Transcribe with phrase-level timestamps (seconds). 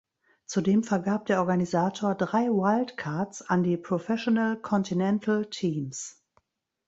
[0.47, 6.23] Zudem vergab der Organisator drei Wildcards an die Professional Continental Teams.